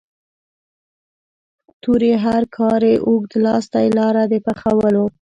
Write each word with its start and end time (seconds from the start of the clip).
تورې 1.83 2.13
هرکارې 2.25 2.93
اوږد 3.07 3.31
لاستی 3.45 3.87
لاره 3.97 4.23
د 4.31 4.33
پخولو. 4.45 5.05